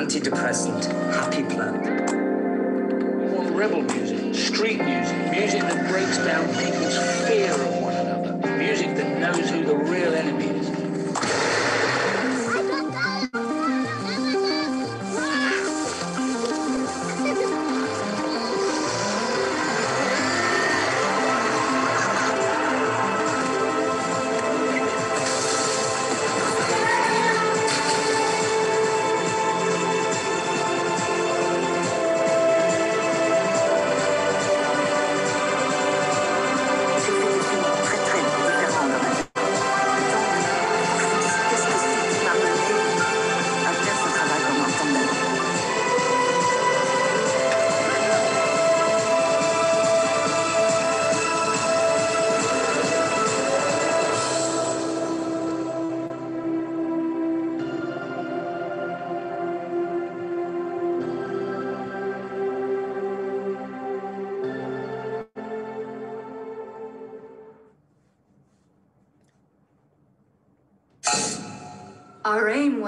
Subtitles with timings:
[0.00, 1.42] antidepressant, happy
[3.34, 7.19] want rebel music, street music, music that breaks down people's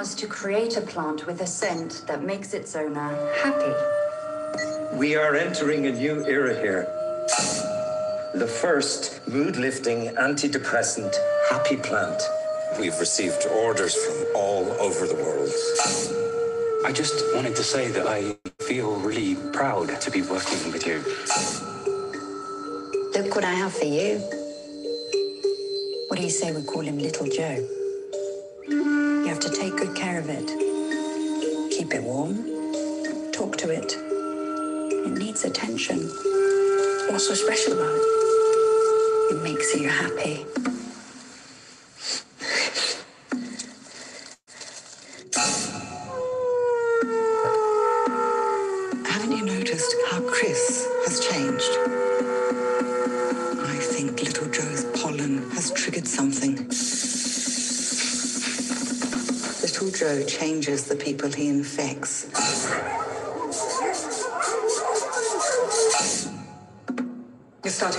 [0.03, 3.73] was to create a plant with a scent that makes its owner happy.
[4.97, 6.89] We are entering a new era here.
[8.35, 11.15] The first mood lifting antidepressant,
[11.49, 12.21] happy plant.
[12.81, 15.53] We've received orders from all over the world.
[16.85, 20.99] I just wanted to say that I feel really proud to be working with you.
[23.15, 24.19] Look what I have for you.
[26.09, 27.82] What do you say we call him Little Joe?
[29.43, 30.47] To take good care of it.
[31.77, 32.37] Keep it warm.
[33.33, 33.97] Talk to it.
[33.99, 35.99] It needs attention.
[37.11, 39.35] What's so special about it?
[39.35, 40.47] It makes you happy.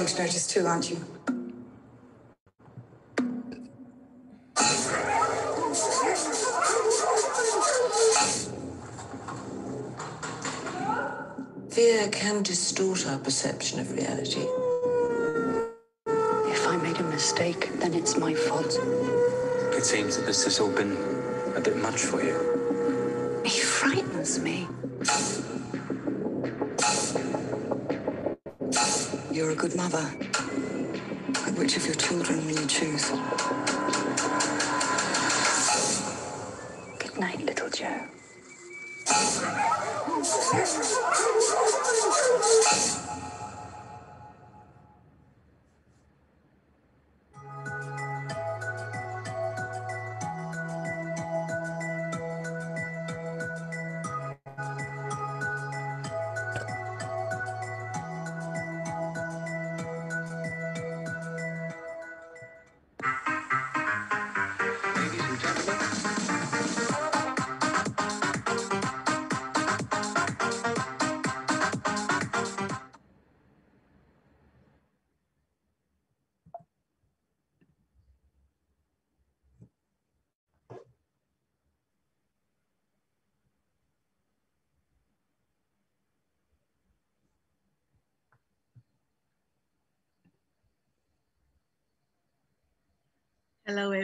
[0.03, 0.97] You're starting to notice too, aren't you?
[11.69, 14.45] Fear can distort our perception of reality.
[16.51, 18.77] If I made a mistake, then it's my fault.
[19.71, 20.97] It seems that this has all been
[21.55, 23.41] a bit much for you.
[23.45, 24.67] He frightens me.
[29.43, 30.09] You're a good mother.
[31.33, 33.09] But which of your children will you choose?
[36.97, 38.07] Good night, Little Joe.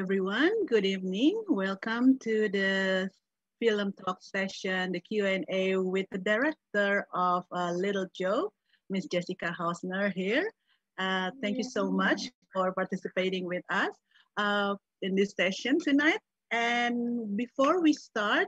[0.09, 0.65] everyone.
[0.65, 1.43] Good evening.
[1.47, 3.11] Welcome to the
[3.59, 8.51] film talk session, the Q&A with the director of uh, Little Joe,
[8.89, 10.49] Miss Jessica Hausner here.
[10.97, 13.91] Uh, thank you so much for participating with us
[14.37, 14.73] uh,
[15.03, 16.17] in this session tonight.
[16.49, 18.47] And before we start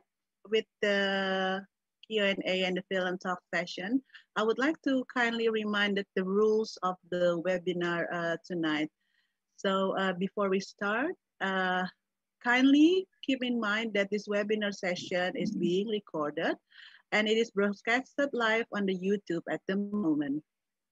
[0.50, 1.64] with the
[2.08, 4.02] Q&A and the film talk session,
[4.36, 8.90] I would like to kindly remind that the rules of the webinar uh, tonight.
[9.58, 11.12] So uh, before we start,
[11.42, 11.86] uh,
[12.44, 16.56] kindly keep in mind that this webinar session is being recorded
[17.12, 20.44] and it is broadcasted live on the YouTube at the moment.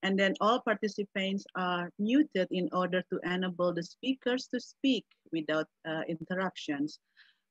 [0.03, 5.67] And then all participants are muted in order to enable the speakers to speak without
[5.87, 6.99] uh, interruptions.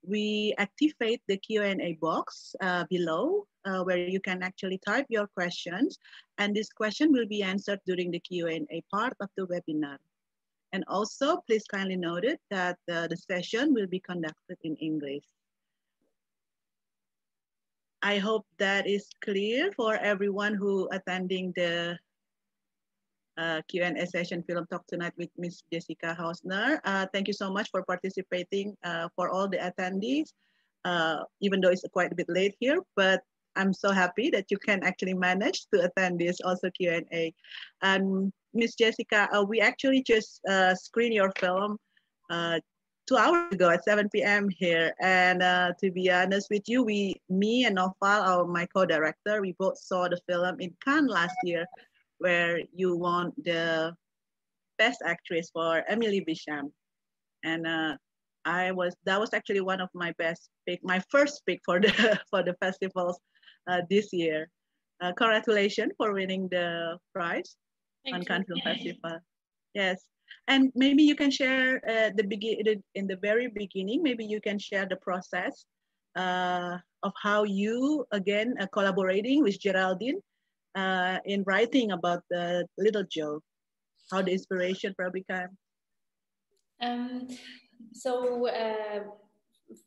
[0.06, 5.98] We activate the Q&A box uh, below uh, where you can actually type your questions
[6.38, 9.98] and this question will be answered during the Q&A part of the webinar.
[10.72, 15.24] And also, please kindly note it that uh, the session will be conducted in English.
[18.02, 21.98] I hope that is clear for everyone who attending the
[23.38, 25.62] uh, Q&A session Film Talk tonight with Ms.
[25.72, 26.80] Jessica Hausner.
[26.84, 30.32] Uh, thank you so much for participating uh, for all the attendees,
[30.84, 33.22] uh, even though it's quite a bit late here, but
[33.56, 37.34] I'm so happy that you can actually manage to attend this also Q&A.
[37.82, 38.74] And Ms.
[38.74, 41.78] Jessica, uh, we actually just uh, screened your film
[43.08, 44.48] two hours ago at 7 p.m.
[44.50, 44.92] here.
[45.00, 49.54] And uh, to be honest with you, we, me and Noval, our my co-director, we
[49.58, 51.64] both saw the film in Cannes last year,
[52.18, 53.94] where you won the
[54.76, 56.70] best actress for Emily Beecham.
[57.44, 57.96] And uh,
[58.44, 62.20] I was that was actually one of my best pick, my first pick for the
[62.30, 63.18] for the festivals
[63.66, 64.48] uh, this year.
[65.00, 67.56] Uh, congratulations for winning the prize
[68.04, 69.18] Thank on Cannes Film Festival.
[69.74, 70.04] Yes,
[70.46, 74.02] and maybe you can share uh, the begin in the very beginning.
[74.02, 75.66] Maybe you can share the process
[76.16, 80.20] uh, of how you again uh, collaborating with Geraldine
[80.74, 83.40] uh, in writing about the Little Joe.
[84.10, 85.52] How the inspiration probably came.
[86.80, 87.28] Um,
[87.92, 89.00] so uh,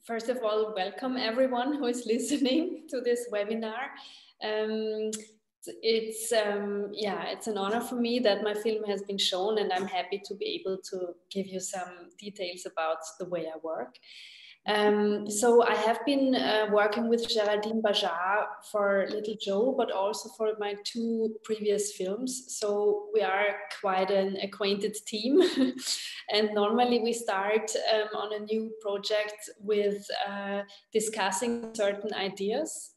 [0.05, 3.97] first of all, welcome everyone who is listening to this webinar.
[4.43, 5.11] Um,
[5.81, 9.71] it's um, yeah it's an honor for me that my film has been shown and
[9.71, 13.95] i'm happy to be able to give you some details about the way i work.
[14.67, 20.29] Um, so i have been uh, working with geraldine Bajard for little joe but also
[20.37, 22.45] for my two previous films.
[22.59, 25.41] So we are quite an acquainted team.
[26.33, 30.61] And normally we start um, on a new project with uh,
[30.93, 32.91] discussing certain ideas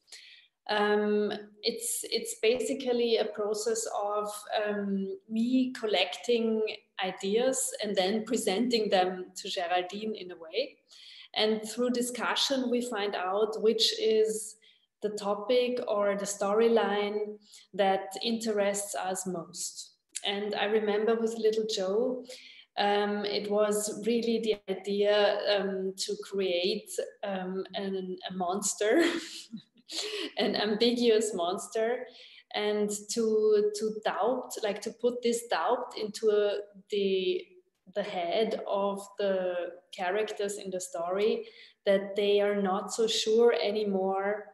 [0.71, 1.33] um,
[1.63, 4.31] it's it's basically a process of
[4.67, 6.63] um, me collecting
[7.05, 10.77] ideas and then presenting them to Geraldine in a way.
[11.35, 14.57] And through discussion, we find out which is
[15.03, 17.37] the topic or the storyline
[17.75, 19.97] that interests us most.
[20.25, 22.25] And I remember with Little Joe,
[22.79, 26.91] um, it was really the idea um, to create
[27.23, 29.05] um, an, a monster
[30.39, 32.07] an ambiguous monster.
[32.55, 36.59] And to to doubt like to put this doubt into a,
[36.91, 37.43] the
[37.95, 39.55] the head of the
[39.93, 41.47] characters in the story
[41.85, 44.47] that they are not so sure anymore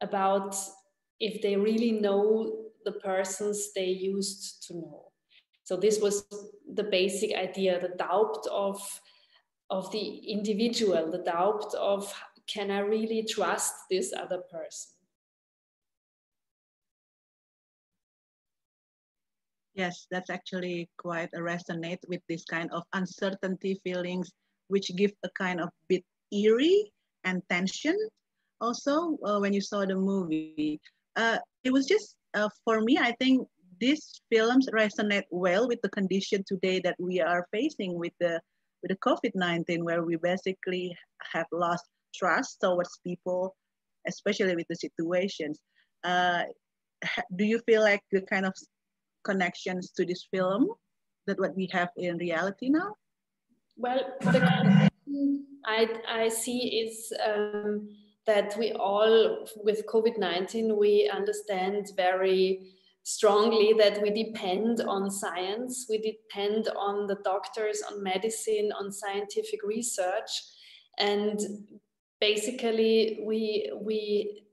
[0.00, 0.56] about
[1.20, 5.12] if they really know the persons they used to know.
[5.64, 6.24] So this was
[6.74, 8.80] the basic idea the doubt of
[9.70, 12.12] of the individual the doubt of
[12.46, 14.92] can I really trust this other person?
[19.74, 24.30] Yes, that's actually quite a resonate with this kind of uncertainty feelings,
[24.68, 26.92] which give a kind of bit eerie
[27.24, 27.96] and tension.
[28.60, 30.78] Also, uh, when you saw the movie,
[31.16, 32.98] uh, it was just uh, for me.
[32.98, 33.48] I think
[33.80, 38.40] these films resonate well with the condition today that we are facing with the
[38.82, 40.94] with the COVID nineteen, where we basically
[41.32, 43.56] have lost trust towards people,
[44.06, 45.60] especially with the situations.
[46.04, 46.44] Uh,
[47.36, 48.54] do you feel like the kind of
[49.24, 50.68] connections to this film
[51.26, 52.94] that what we have in reality now?
[53.76, 54.90] Well, the
[55.64, 57.88] I, I see is um,
[58.26, 62.72] that we all, with COVID 19, we understand very
[63.04, 69.60] strongly that we depend on science, we depend on the doctors, on medicine, on scientific
[69.64, 70.30] research.
[70.98, 71.40] And
[72.22, 74.00] basically we we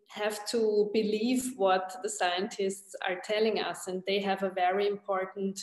[0.07, 5.59] have to believe what the scientists are telling us and they have a very important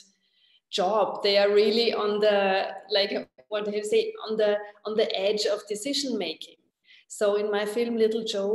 [0.71, 1.21] job.
[1.25, 3.13] They are really on the like
[3.49, 4.53] what do you say on the
[4.85, 6.61] on the edge of decision making.
[7.09, 8.53] So in my film little joe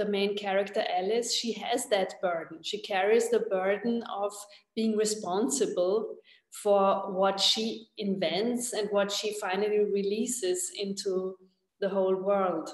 [0.00, 2.58] the main character alice she has that burden.
[2.62, 4.32] She carries the burden of
[4.76, 6.16] being responsible
[6.62, 11.36] for what she invents and what she finally releases into
[11.82, 12.70] the whole world.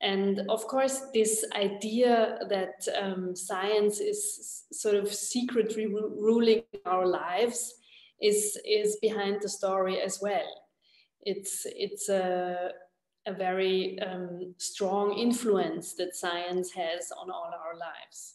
[0.00, 7.74] And of course, this idea that um, science is sort of secretly ruling our lives
[8.20, 10.66] is, is behind the story as well.
[11.20, 12.72] It's, it's a,
[13.26, 18.34] a very um, strong influence that science has on all our lives.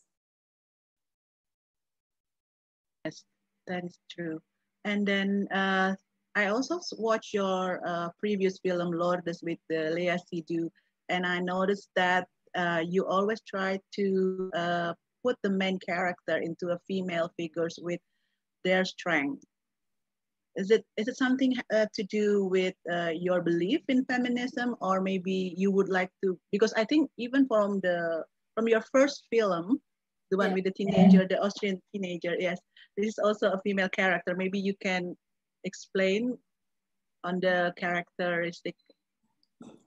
[3.03, 3.23] Yes,
[3.67, 4.39] that is true.
[4.85, 5.95] And then uh,
[6.37, 10.69] I also watched your uh, previous film, Lourdes, with uh, Léa Seydoux,
[11.09, 16.69] and I noticed that uh, you always try to uh, put the main character into
[16.69, 17.99] a female figures with
[18.63, 19.43] their strength.
[20.55, 25.01] Is it is it something uh, to do with uh, your belief in feminism, or
[25.01, 26.37] maybe you would like to?
[26.51, 29.81] Because I think even from the from your first film,
[30.29, 30.55] the one Yeah.
[30.57, 32.33] with the teenager, the Austrian teenager.
[32.37, 32.59] Yes,
[32.95, 34.35] this is also a female character.
[34.35, 35.17] Maybe you can
[35.67, 36.37] explain
[37.23, 38.75] on the characteristic.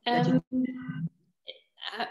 [0.06, 0.42] Um,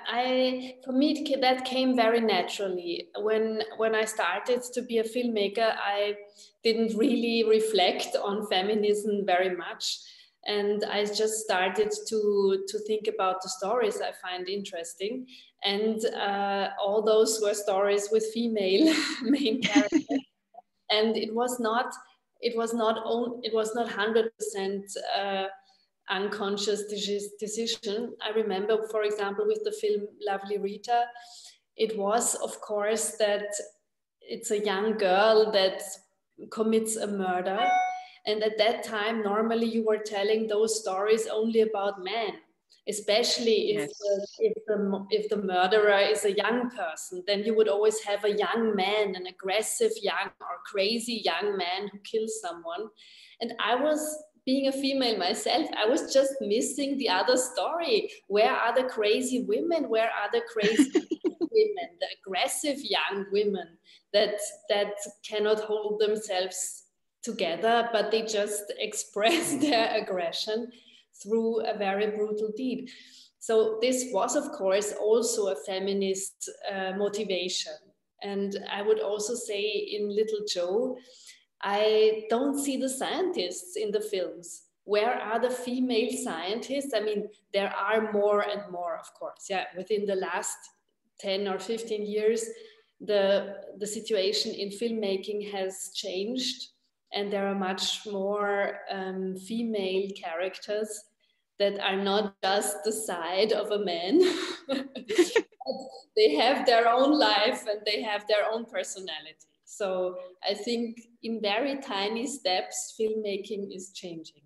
[0.07, 3.07] I, for me that came very naturally.
[3.17, 6.15] When when I started to be a filmmaker I
[6.63, 9.99] didn't really reflect on feminism very much.
[10.45, 15.27] And I just started to to think about the stories I find interesting.
[15.63, 20.07] And uh, all those were stories with female main characters.
[20.91, 21.93] And it was not
[22.41, 24.29] it was not on, it was not 100%
[25.17, 25.45] uh,
[26.09, 26.83] unconscious
[27.39, 28.15] decision.
[28.21, 31.05] I remember, for example, with the film Lovely Rita,
[31.75, 33.45] it was, of course, that
[34.21, 35.81] it's a young girl that
[36.51, 37.59] commits a murder.
[38.25, 42.33] And at that time, normally you were telling those stories only about men,
[42.89, 43.99] especially if, Yes.
[43.99, 47.23] the, if, the, if the murderer is a young person.
[47.27, 51.87] Then you would always have a young man, an aggressive young or crazy young man
[51.89, 52.89] who kills someone.
[53.41, 54.01] And I was
[54.45, 58.09] being a female myself, I was just missing the other story.
[58.27, 59.89] Where are the crazy women?
[59.89, 60.91] Where are the crazy
[61.39, 63.77] women, the aggressive young women
[64.13, 64.93] that that
[65.23, 66.85] cannot hold themselves
[67.21, 70.71] together, but they just express their aggression
[71.21, 72.89] through a very brutal deed.
[73.39, 77.73] So this was, of course, also a feminist uh, motivation.
[78.21, 80.97] And I would also say in Little Joe,
[81.61, 84.63] I don't see the scientists in the films.
[84.83, 86.93] Where are the female scientists?
[86.93, 89.45] I mean, there are more and more, of course.
[89.49, 90.57] Yeah, within the last
[91.19, 92.45] 10 or 15 years,
[92.99, 96.69] the, the situation in filmmaking has changed,
[97.13, 100.89] and there are much more um, female characters
[101.59, 104.19] that are not just the side of a man.
[106.15, 109.47] they have their own life and they have their own personality.
[109.65, 114.43] So I think in very tiny steps, filmmaking is changing.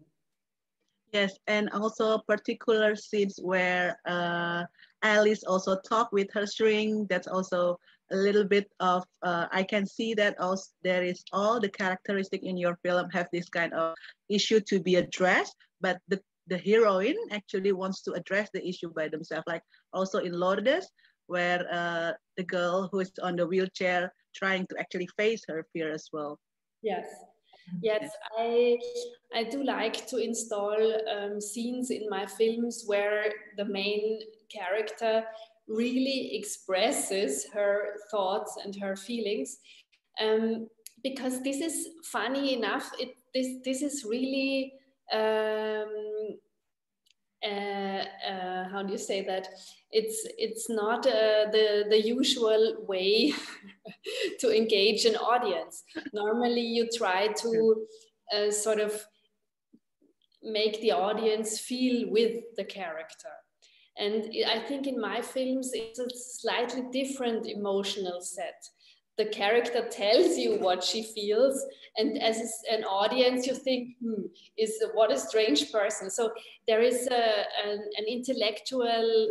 [1.14, 4.64] Yes, and also particular scenes where uh,
[5.04, 7.06] Alice also talk with her string.
[7.08, 7.78] That's also
[8.12, 12.44] a little bit of uh, I can see that also there is all the characteristic
[12.44, 13.96] in your film have this kind of
[14.30, 19.08] issue to be addressed, but the the heroine actually wants to address the issue by
[19.08, 19.46] themselves.
[19.48, 20.90] Like also in Lourdes,
[21.28, 25.92] where uh, the girl who is on the wheelchair trying to actually face her fear
[25.92, 26.40] as well.
[26.82, 27.06] Yes.
[27.82, 28.78] Yes, I
[29.34, 30.76] I do like to install
[31.10, 34.20] um, scenes in my films where the main
[34.52, 35.24] character
[35.68, 39.60] really expresses her thoughts and her feelings,
[40.22, 40.68] um,
[41.04, 42.92] because this is funny enough.
[43.00, 44.74] It this this is really
[45.12, 46.38] um,
[47.44, 49.48] uh, uh, how do you say that?
[49.92, 53.34] It's it's not uh, the the usual way
[54.40, 55.84] to engage an audience.
[56.14, 57.86] Normally, you try to
[58.34, 59.06] uh, sort of
[60.42, 63.30] make the audience feel with the character.
[63.98, 68.62] And I think in my films, it's a slightly different emotional set.
[69.18, 71.64] The character tells you what she feels,
[71.98, 72.42] and as
[72.72, 74.24] an audience, you think, hmm,
[74.58, 76.10] is what a strange person.
[76.10, 76.32] So
[76.68, 79.30] there is a, an, an intellectual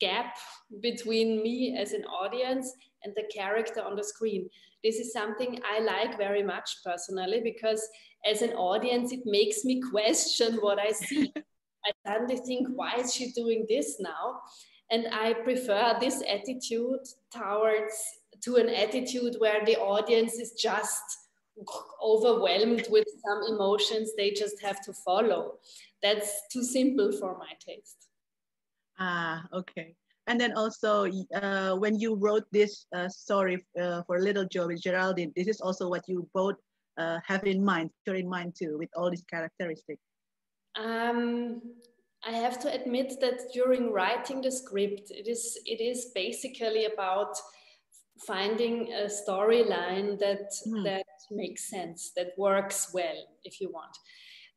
[0.00, 0.36] gap
[0.80, 4.48] between me as an audience and the character on the screen.
[4.82, 7.86] This is something I like very much personally because
[8.30, 11.32] as an audience, it makes me question what I see.
[11.86, 14.40] I suddenly think, why is she doing this now?
[14.90, 17.00] And I prefer this attitude
[17.32, 17.94] towards
[18.44, 21.02] to an attitude where the audience is just
[22.02, 25.54] overwhelmed with some emotions they just have to follow.
[26.02, 28.08] That's too simple for my taste.
[28.98, 29.94] Ah, okay.
[30.26, 34.82] And then also, uh, when you wrote this uh, story uh, for Little Joe with
[34.82, 36.56] Geraldine, this is also what you both
[36.96, 40.00] uh, have in mind, share in mind too, with all these characteristics.
[40.76, 41.60] Um,
[42.26, 47.36] I have to admit that during writing the script, it is it is basically about
[48.18, 50.84] finding a storyline that Mm.
[50.84, 53.96] that makes sense, that works well, if you want.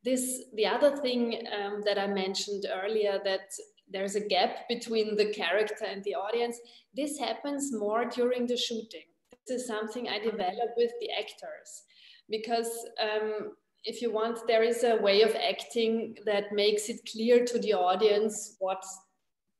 [0.03, 3.51] This the other thing um, that I mentioned earlier that
[3.89, 6.59] there's a gap between the character and the audience.
[6.93, 9.07] This happens more during the shooting.
[9.47, 11.83] This is something I develop with the actors
[12.29, 12.71] because
[13.01, 13.53] um,
[13.85, 17.73] if you want, there is a way of acting that makes it clear to the
[17.73, 18.83] audience what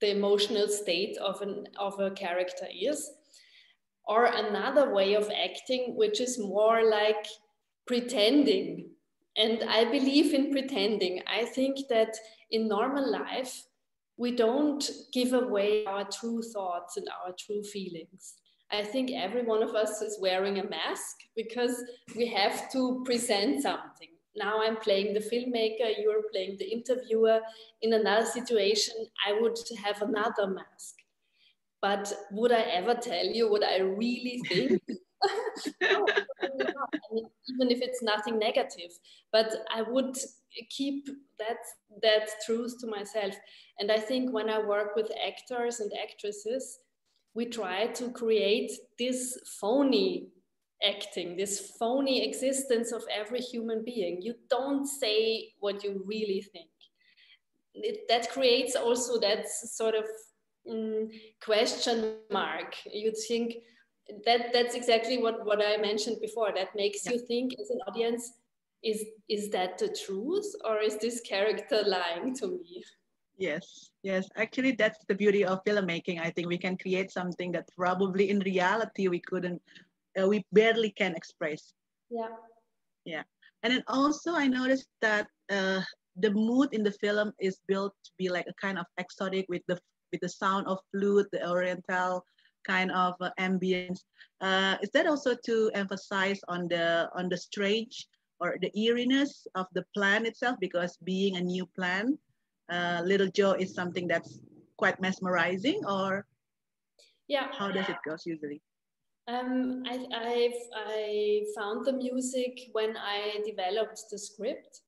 [0.01, 3.09] the emotional state of, an, of a character is.
[4.07, 7.25] Or another way of acting, which is more like
[7.85, 8.89] pretending.
[9.35, 11.21] And I believe in pretending.
[11.27, 12.15] I think that
[12.51, 13.63] in normal life,
[14.17, 18.33] we don't give away our true thoughts and our true feelings.
[18.71, 21.83] I think every one of us is wearing a mask because
[22.15, 24.09] we have to present something.
[24.35, 27.39] Now I'm playing the filmmaker, you're playing the interviewer.
[27.81, 28.95] In another situation,
[29.25, 30.95] I would have another mask.
[31.81, 34.81] But would I ever tell you what I really think?
[35.81, 36.05] no,
[36.41, 36.47] I
[37.11, 38.91] mean, even if it's nothing negative,
[39.31, 40.15] but I would
[40.69, 41.07] keep
[41.39, 41.57] that
[42.01, 43.35] that truth to myself.
[43.79, 46.79] And I think when I work with actors and actresses,
[47.33, 50.29] we try to create this phony
[50.83, 54.21] acting, this phony existence of every human being.
[54.21, 56.69] You don't say what you really think.
[57.73, 60.05] It, that creates also that sort of
[60.69, 61.11] mm,
[61.43, 62.75] question mark.
[62.85, 63.55] You think
[64.25, 66.51] that that's exactly what, what I mentioned before.
[66.55, 67.13] That makes yeah.
[67.13, 68.33] you think as an audience,
[68.83, 72.83] is is that the truth or is this character lying to me?
[73.37, 74.27] Yes, yes.
[74.35, 76.19] Actually, that's the beauty of filmmaking.
[76.19, 79.61] I think we can create something that probably in reality we couldn't,
[80.19, 81.73] uh, we barely can express.
[82.09, 82.29] Yeah.
[83.05, 83.23] Yeah.
[83.61, 85.81] And then also, I noticed that uh,
[86.15, 89.61] the mood in the film is built to be like a kind of exotic with
[89.67, 89.79] the
[90.11, 92.25] with the sound of flute, the oriental
[92.65, 94.01] kind of uh, ambience.
[94.41, 98.07] Uh, is that also to emphasize on the on the strange
[98.39, 100.57] or the eeriness of the plan itself?
[100.59, 102.17] Because being a new plan,
[102.69, 104.39] uh, Little Joe is something that's
[104.77, 106.25] quite mesmerizing, or
[107.27, 108.61] yeah, how does it go usually?
[109.27, 114.81] Um, I, I've, I found the music when I developed the script.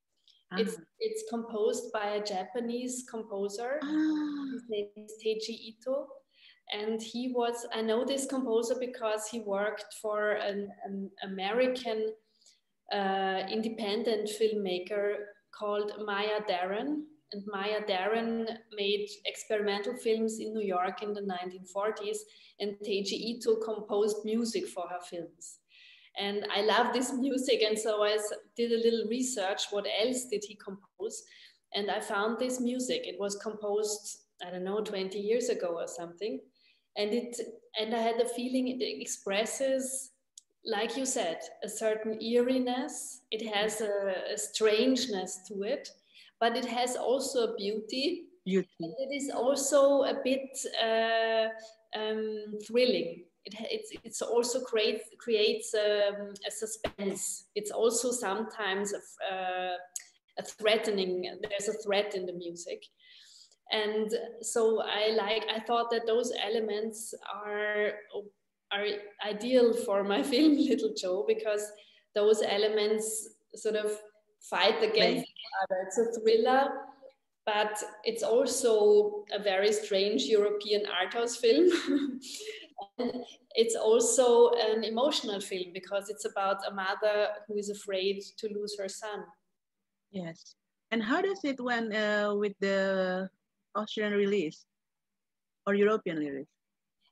[0.51, 0.57] Ah.
[0.57, 3.79] It's it's composed by a Japanese composer.
[3.83, 4.45] Ah.
[4.53, 6.07] His name is Teiji Ito,
[6.71, 7.67] and he was.
[7.73, 12.13] I know this composer because he worked for an, an American
[12.91, 15.15] uh, independent filmmaker
[15.51, 22.17] called Maya Deren, and Maya Deren made experimental films in New York in the 1940s,
[22.59, 25.59] and Teiji Ito composed music for her films.
[26.19, 28.17] And I love this music, and so I
[28.55, 29.63] did a little research.
[29.71, 31.23] What else did he compose?
[31.73, 33.01] And I found this music.
[33.05, 36.39] It was composed, I don't know, 20 years ago or something.
[36.97, 37.39] And it,
[37.79, 40.11] and I had the feeling it expresses,
[40.65, 43.21] like you said, a certain eeriness.
[43.31, 45.89] It has a, a strangeness to it
[46.39, 48.25] but it has also a beauty.
[48.45, 48.69] Beauty.
[48.79, 51.49] And it is also a bit uh,
[51.99, 53.23] um, thrilling.
[53.45, 57.45] It, it's, it's also create, creates um, a suspense.
[57.55, 59.75] It's also sometimes a, uh,
[60.37, 62.83] a threatening, there's a threat in the music.
[63.71, 67.91] And so I like, I thought that those elements are,
[68.71, 68.85] are
[69.25, 71.71] ideal for my film Little Joe because
[72.15, 73.91] those elements sort of
[74.41, 75.75] fight against each other.
[75.85, 76.69] It's a thriller,
[77.45, 81.69] but it's also a very strange European art house film.
[82.97, 83.23] and
[83.55, 88.75] it's also an emotional film because it's about a mother who is afraid to lose
[88.79, 89.23] her son.
[90.11, 90.55] Yes.
[90.91, 93.29] And how does it went uh, with the
[93.75, 94.65] Austrian release
[95.67, 96.47] or European release?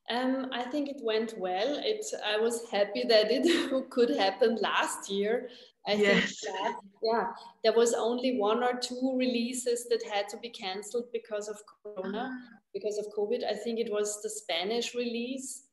[0.10, 1.80] Um, I think it went well.
[1.84, 5.50] It, I was happy that it could happen last year.
[5.86, 6.42] I yes.
[6.42, 7.28] think that, yeah,
[7.64, 12.32] there was only one or two releases that had to be cancelled because of Corona,
[12.34, 12.58] ah.
[12.78, 13.44] Because of COVID.
[13.44, 15.64] I think it was the Spanish release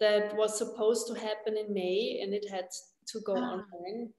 [0.00, 2.68] that was supposed to happen in May and it had
[3.08, 3.52] to go ah.
[3.52, 4.12] online.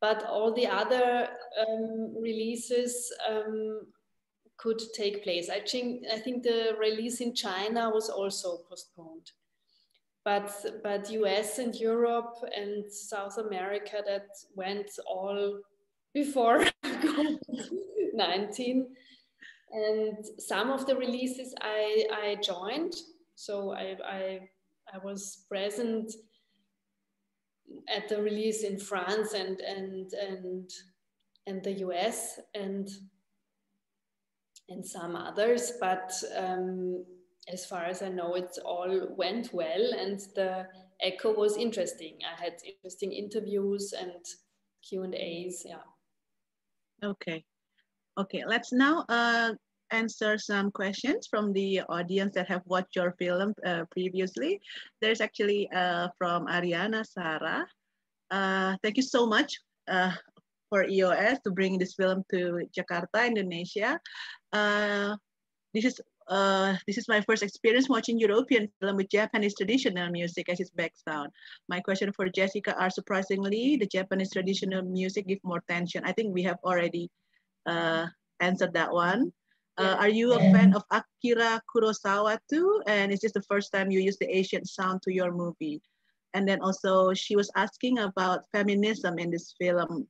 [0.00, 1.28] But all the other
[1.62, 3.80] um, releases um,
[4.56, 5.48] could take place.
[5.48, 9.30] I think I think the release in China was also postponed.
[10.24, 10.50] But
[10.82, 15.60] but US and Europe and South America that went all
[16.12, 17.38] before COVID
[18.14, 18.86] 19
[19.74, 22.94] and some of the releases I, I joined
[23.34, 24.40] so I, I,
[24.92, 26.12] I was present
[27.94, 30.70] at the release in France and and and
[31.46, 32.88] and the US and
[34.68, 37.04] and some others, but um,
[37.52, 40.66] as far as I know, it all went well, and the
[41.02, 42.18] echo was interesting.
[42.24, 44.24] I had interesting interviews and
[44.88, 45.62] Q and A's.
[45.66, 45.84] Yeah.
[47.04, 47.44] Okay,
[48.16, 48.44] okay.
[48.46, 49.52] Let's now uh,
[49.90, 54.60] answer some questions from the audience that have watched your film uh, previously.
[55.00, 57.66] There's actually uh, from Ariana Sarah.
[58.30, 59.54] Uh, thank you so much
[59.88, 60.12] uh,
[60.70, 64.00] for EOS to bring this film to Jakarta, Indonesia.
[64.52, 65.16] Uh,
[65.72, 70.48] this is uh, this is my first experience watching European film with Japanese traditional music
[70.48, 71.28] as its background.
[71.68, 76.00] My question for Jessica are surprisingly, the Japanese traditional music give more tension.
[76.04, 77.10] I think we have already
[78.40, 79.32] answered that one.
[79.76, 82.82] Uh, are you a fan of Akira Kurosawa too?
[82.86, 85.82] And is this the first time you use the Asian sound to your movie?
[86.34, 90.06] And then also she was asking about feminism in this film.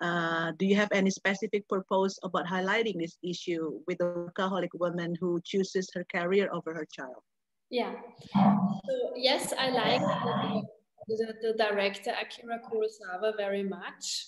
[0.00, 5.16] Uh, do you have any specific purpose about highlighting this issue with a workaholic woman
[5.20, 7.22] who chooses her career over her child?
[7.70, 7.94] Yeah.
[8.34, 10.00] So yes, I like
[11.08, 14.26] the, the director Akira Kurosawa very much.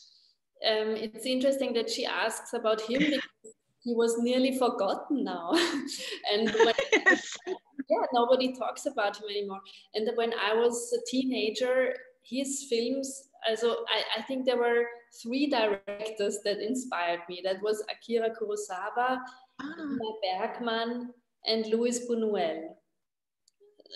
[0.67, 5.51] Um, it's interesting that she asks about him because he was nearly forgotten now.
[6.33, 7.37] and when, yes.
[7.47, 9.61] yeah, nobody talks about him anymore.
[9.95, 14.85] And when I was a teenager, his films, also I, I think there were
[15.23, 17.41] three directors that inspired me.
[17.43, 19.19] That was Akira Kurosawa,
[19.61, 19.75] ah.
[20.23, 21.13] Bergman,
[21.47, 22.69] and Luis Buñuel.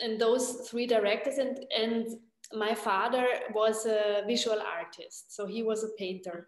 [0.02, 2.06] And those three directors and, and
[2.52, 6.46] my father was a visual artist, so he was a painter.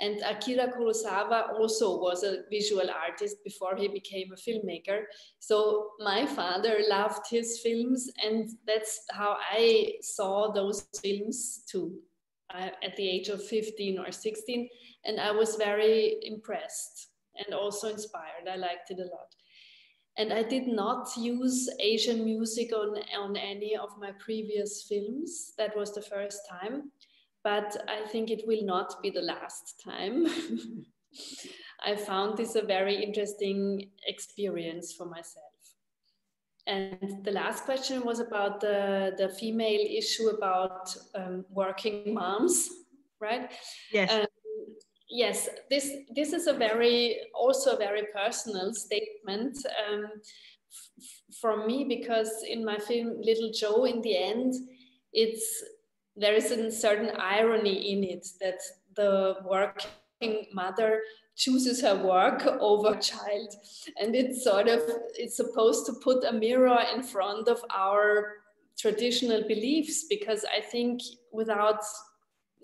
[0.00, 5.04] And Akira Kurosawa also was a visual artist before he became a filmmaker.
[5.38, 12.00] So my father loved his films, and that's how I saw those films too
[12.52, 14.68] uh, at the age of 15 or 16.
[15.04, 18.48] And I was very impressed and also inspired.
[18.50, 19.34] I liked it a lot.
[20.16, 25.52] And I did not use Asian music on, on any of my previous films.
[25.58, 26.92] That was the first time
[27.44, 30.26] but I think it will not be the last time.
[31.84, 35.44] I found this a very interesting experience for myself.
[36.66, 42.70] And the last question was about the, the female issue about um, working moms,
[43.20, 43.52] right?
[43.92, 44.10] Yes.
[44.10, 44.26] Um,
[45.10, 50.06] yes, this, this is a very, also a very personal statement um,
[51.38, 54.54] from me because in my film Little Joe, in the end,
[55.12, 55.62] it's
[56.16, 58.60] there is a certain irony in it that
[58.94, 61.00] the working mother
[61.36, 63.54] chooses her work over child.
[64.00, 64.80] And it's sort of
[65.14, 68.44] it's supposed to put a mirror in front of our
[68.76, 71.00] traditional beliefs because i think
[71.32, 71.80] without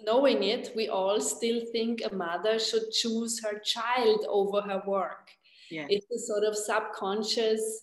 [0.02, 5.30] knowing it we all still think a mother should choose her child over her work.
[5.70, 5.86] Yeah.
[5.88, 7.82] it's a sort of subconscious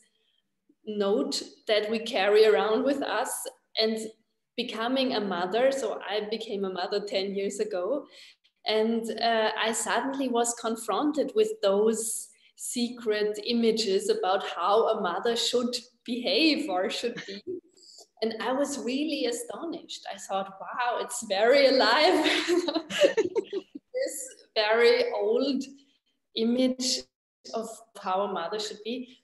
[0.86, 3.32] note that we carry around with us.
[3.80, 3.97] And
[4.58, 5.72] becoming a mother.
[5.72, 8.08] So I became a mother 10 years ago.
[8.65, 15.74] And uh, I suddenly was confronted with those secret images about how a mother should
[16.04, 17.41] behave or should be.
[18.24, 20.06] And I was really astonished.
[20.12, 22.26] I thought, wow, it's very alive.
[23.06, 24.15] this
[24.56, 25.63] very old
[26.36, 27.04] image
[27.54, 27.70] of
[28.02, 29.20] how a mother should be.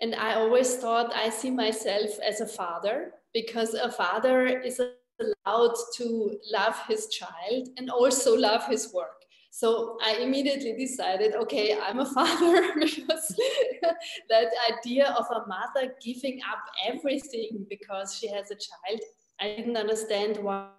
[0.00, 4.80] And I always thought I see myself as a father because a father is
[5.20, 9.20] allowed to love his child and also love his work.
[9.50, 13.36] So I immediately decided, okay, I'm a father because
[14.28, 19.00] that idea of a mother giving up everything because she has a child,
[19.40, 20.70] I didn't understand why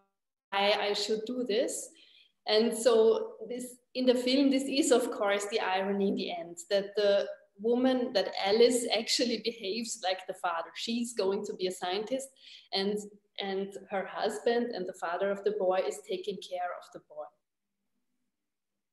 [0.54, 1.90] I should do this.
[2.48, 6.58] And so this in the film, this is of course the irony in the end
[6.70, 7.28] that the
[7.60, 10.70] woman that Alice actually behaves like the father.
[10.76, 12.30] She's going to be a scientist,
[12.74, 12.98] and
[13.40, 17.26] and her husband and the father of the boy is taking care of the boy.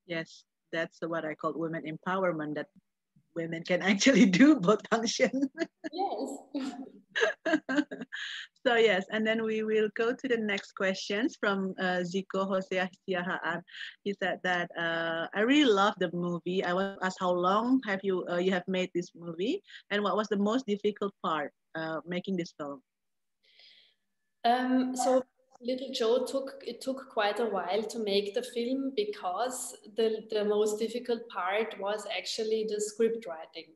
[0.06, 2.54] Yes, that's what I call women empowerment.
[2.54, 2.68] That
[3.38, 5.46] women can actually do both functions.
[5.94, 6.28] yes.
[8.66, 12.90] so yes, and then we will go to the next questions from uh, Zico Hosea
[12.98, 13.62] Siahaan.
[14.04, 16.62] He said that uh, I really love the movie.
[16.64, 20.16] I was asked how long have you uh, you have made this movie, and what
[20.16, 22.82] was the most difficult part uh, making this film?
[24.44, 25.22] Um, so
[25.60, 30.44] Little Joe took it took quite a while to make the film because the the
[30.44, 33.74] most difficult part was actually the script writing.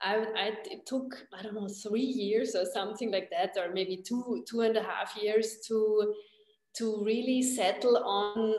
[0.00, 4.02] I, I, it took I don't know three years or something like that, or maybe
[4.04, 6.14] two two and a half years to
[6.78, 8.54] to really settle on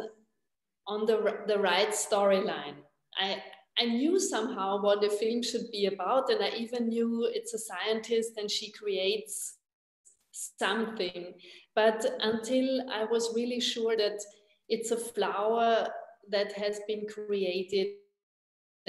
[0.88, 2.78] on the the right storyline.
[3.20, 3.44] I
[3.78, 7.60] I knew somehow what the film should be about, and I even knew it's a
[7.60, 9.59] scientist and she creates
[10.58, 11.34] something.
[11.76, 14.20] But until I was really sure that
[14.68, 15.88] it's a flower
[16.30, 17.88] that has been created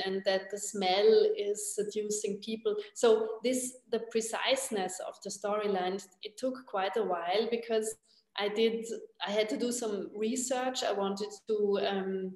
[0.05, 2.77] and that the smell is seducing people.
[2.95, 7.95] So this the preciseness of the storyline it took quite a while because
[8.37, 8.87] I did
[9.27, 10.83] I had to do some research.
[10.83, 12.33] I wanted to um,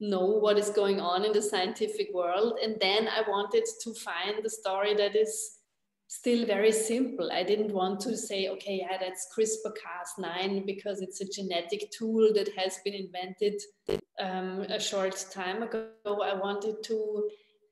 [0.00, 4.42] know what is going on in the scientific world, and then I wanted to find
[4.42, 5.60] the story that is
[6.08, 7.30] still very simple.
[7.32, 12.32] I didn't want to say, okay, yeah, that's CRISPR Cas9 because it's a genetic tool
[12.34, 13.60] that has been invented
[14.20, 15.88] um, a short time ago.
[16.06, 17.28] I wanted to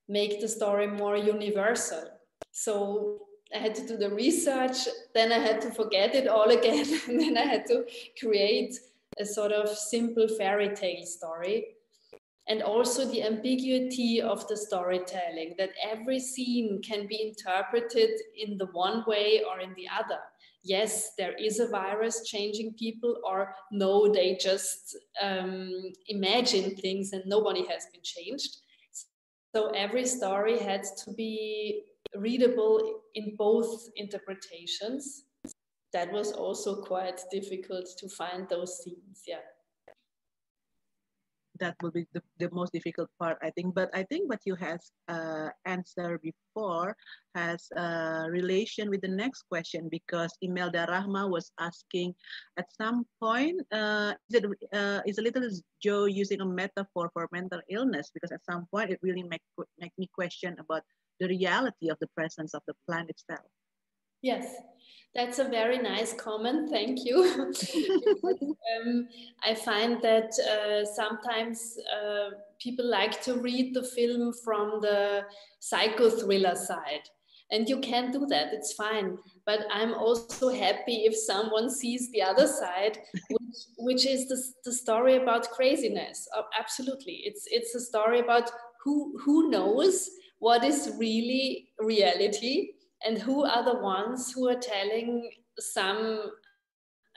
[0.08, 2.04] make the story more universal.
[2.50, 3.22] So
[3.54, 7.20] I had to do the research, then I had to forget it all again, and
[7.20, 7.84] then I had to
[8.18, 8.74] create
[9.18, 11.66] a sort of simple fairy tale story.
[12.46, 18.66] And also the ambiguity of the storytelling, that every scene can be interpreted in the
[18.66, 20.20] one way or in the other.
[20.62, 25.70] Yes, there is a virus changing people, or no, they just um,
[26.08, 28.58] imagine things and nobody has been changed.
[29.54, 35.24] So every story had to be readable in both interpretations.
[35.92, 39.53] That was also quite difficult to find those scenes, yeah
[41.60, 43.74] that will be the, the most difficult part, I think.
[43.74, 46.96] But I think what you have uh, answered before
[47.34, 52.14] has a relation with the next question because Imelda Rahma was asking
[52.56, 55.48] at some point, uh, is, it, uh, is a little
[55.82, 58.10] Joe using a metaphor for mental illness?
[58.12, 59.42] Because at some point it really make,
[59.78, 60.82] make me question about
[61.20, 63.46] the reality of the presence of the plant itself.
[64.24, 64.56] Yes,
[65.14, 66.70] that's a very nice comment.
[66.70, 67.24] Thank you.
[68.24, 69.06] um,
[69.44, 75.24] I find that uh, sometimes uh, people like to read the film from the
[75.60, 77.06] psycho thriller side.
[77.50, 79.18] And you can do that, it's fine.
[79.44, 82.96] But I'm also happy if someone sees the other side,
[83.28, 86.26] which, which is the, the story about craziness.
[86.34, 87.20] Oh, absolutely.
[87.26, 88.50] It's, it's a story about
[88.82, 90.08] who, who knows
[90.38, 92.70] what is really reality
[93.04, 96.30] and who are the ones who are telling some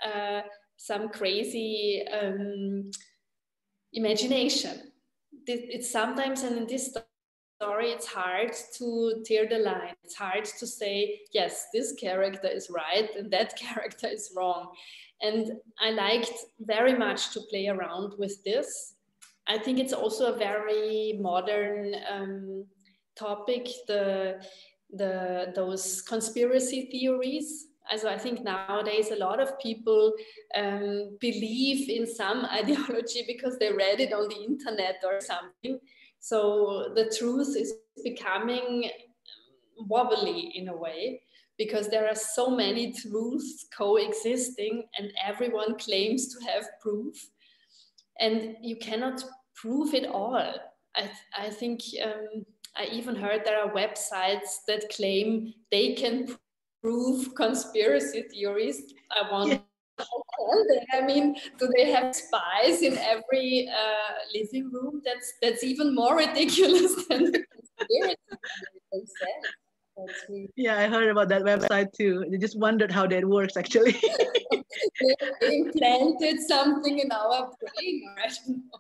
[0.06, 0.42] uh,
[0.78, 2.92] some crazy um,
[3.94, 4.92] imagination.
[5.48, 6.96] It's sometimes, and in this
[7.60, 9.96] story, it's hard to tear the line.
[10.04, 14.70] It's hard to say, yes, this character is right and that character is wrong.
[15.22, 18.94] And I liked very much to play around with this.
[19.48, 22.66] I think it's also a very modern um,
[23.18, 23.68] topic.
[23.88, 24.44] The
[24.92, 27.68] the those conspiracy theories.
[27.92, 30.14] Also I think nowadays a lot of people
[30.56, 35.80] um, believe in some ideology because they read it on the internet or something.
[36.20, 37.74] So the truth is
[38.04, 38.90] becoming
[39.78, 41.22] wobbly in a way
[41.58, 47.16] because there are so many truths coexisting and everyone claims to have proof
[48.20, 49.24] and you cannot
[49.56, 50.54] prove it all.
[50.96, 52.46] I, I think um,
[52.78, 56.36] I even heard there are websites that claim they can
[56.82, 58.94] prove conspiracy theories.
[59.12, 59.50] I want.
[59.50, 59.60] Yeah.
[60.94, 65.02] I mean, do they have spies in every uh, living room?
[65.04, 67.44] That's that's even more ridiculous than the
[67.82, 68.18] conspiracy
[68.92, 72.26] theories Yeah, I heard about that website too.
[72.32, 73.94] I just wondered how that works actually.
[75.42, 78.80] they implanted something in our brain, I don't know.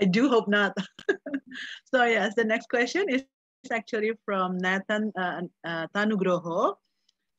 [0.00, 0.76] I do hope not.
[1.92, 3.24] so yes, the next question is
[3.70, 6.74] actually from Nathan uh, uh, Tanugroho.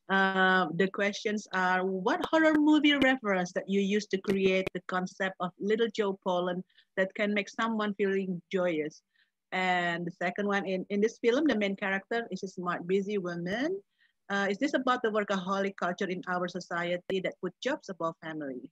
[0.09, 5.35] Uh, the questions are, what horror movie reference that you use to create the concept
[5.39, 6.63] of Little Joe pollen
[6.97, 9.03] that can make someone feeling joyous?
[9.51, 13.17] And the second one, in, in this film, the main character is a smart, busy
[13.17, 13.79] woman.
[14.29, 18.69] Uh, is this about the workaholic culture in our society that put jobs above family?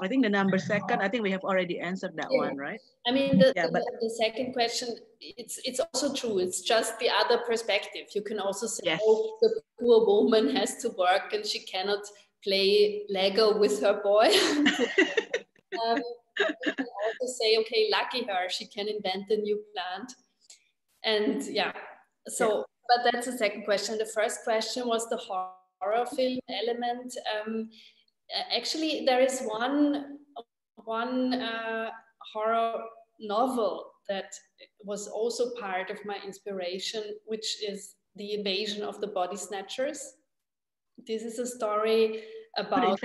[0.00, 2.38] I think the number second, I think we have already answered that yeah.
[2.38, 2.80] one, right?
[3.06, 6.38] I mean, the, yeah, the, but, the, second question, it's it's also true.
[6.38, 8.06] It's just the other perspective.
[8.14, 9.00] You can also say, yes.
[9.04, 12.00] oh, the poor woman has to work and she cannot
[12.42, 14.30] play Lego with her boy.
[15.84, 16.02] um,
[16.38, 20.12] you can also say, okay, lucky her, she can invent a new plant.
[21.04, 21.72] And yeah,
[22.28, 22.62] so, yeah.
[22.88, 23.98] but that's the second question.
[23.98, 27.14] The first question was the horror film element.
[27.34, 27.68] Um,
[28.54, 30.18] actually there is one
[30.84, 31.90] one uh,
[32.32, 32.80] horror
[33.20, 34.32] novel that
[34.84, 40.14] was also part of my inspiration, which is the invasion of the body snatchers.
[41.06, 42.24] This is a story
[42.56, 42.98] about.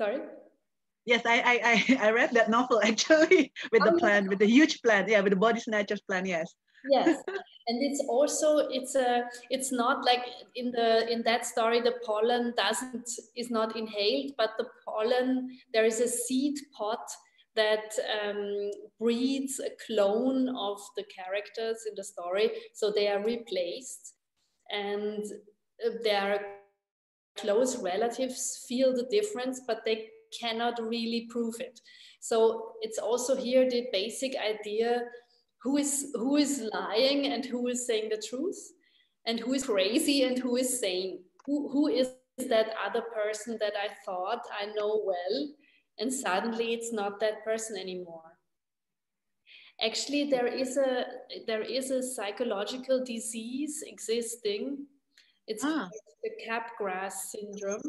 [0.00, 0.20] Sorry.
[1.04, 4.80] Yes, I, I I read that novel actually with the oh, plan, with the huge
[4.82, 6.24] plan, yeah, with the body snatchers plan.
[6.26, 6.54] Yes
[6.88, 7.22] yes.
[7.66, 12.54] And it's also it's a it's not like in the in that story the pollen
[12.56, 17.06] doesn't is not inhaled but the pollen there is a seed pot
[17.56, 22.50] that um, breeds a clone of the characters in the story.
[22.74, 24.14] So they are replaced
[24.70, 25.24] and
[25.84, 26.40] uh, their
[27.36, 31.80] close relatives feel the difference but they cannot really prove it.
[32.20, 35.02] So it's also here the basic idea
[35.62, 38.72] who is who is lying and who is saying the truth
[39.26, 42.08] and who is crazy and who is sane who, who is
[42.48, 45.48] that other person that i thought i know well
[45.98, 48.30] and suddenly it's not that person anymore
[49.82, 51.06] Actually, there is a
[51.46, 54.86] there is a psychological disease existing.
[55.46, 55.88] It's Ah.
[56.22, 57.80] the Capgras syndrome.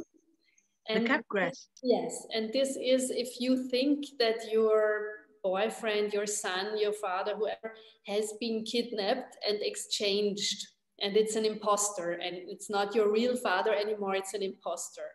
[0.88, 1.68] and The Capgras.
[1.84, 7.76] Yes, and this is if you think that your boyfriend, your son, your father, whoever
[8.08, 10.68] has been kidnapped and exchanged,
[11.02, 15.10] and it's an imposter, and it's not your real father anymore, it's an imposter.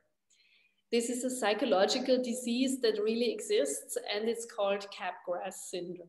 [0.93, 6.09] This is a psychological disease that really exists, and it's called Capgras syndrome.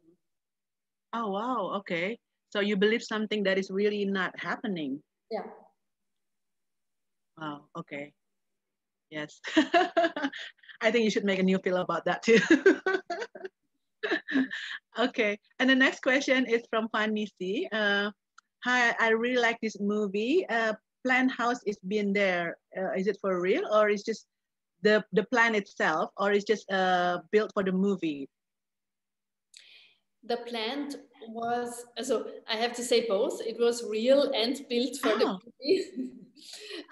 [1.14, 1.74] Oh wow.
[1.78, 2.20] Okay.
[2.50, 5.02] So you believe something that is really not happening.
[5.32, 5.44] Yeah.
[7.38, 7.66] Wow.
[7.76, 8.14] Okay.
[9.10, 9.40] Yes.
[9.56, 12.40] I think you should make a new film about that too.
[15.00, 15.40] okay.
[15.60, 17.68] And the next question is from Fanny C.
[17.72, 18.12] Uh,
[18.64, 20.46] hi, I really like this movie.
[20.50, 20.74] Uh,
[21.06, 22.58] plant house is being there.
[22.78, 24.28] Uh, is it for real or is just
[24.84, 28.30] the the plan itself or is just uh, built for the movie?
[30.24, 30.96] The plant
[31.30, 33.42] was so I have to say both.
[33.42, 35.40] It was real and built for the Oh.
[35.46, 36.14] movie.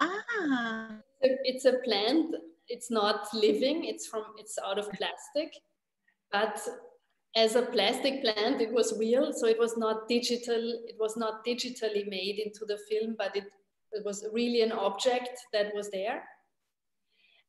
[0.02, 0.98] Ah.
[1.22, 2.36] it's a plant.
[2.68, 3.86] It's not living.
[3.86, 4.24] It's from.
[4.38, 5.54] It's out of plastic,
[6.32, 6.60] but
[7.36, 9.34] as a plastic plant, it was real.
[9.34, 10.82] So it was not digital.
[10.88, 13.46] It was not digitally made into the film, but it
[13.92, 16.24] it was really an object that was there,